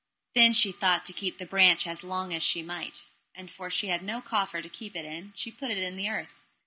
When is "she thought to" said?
0.53-1.13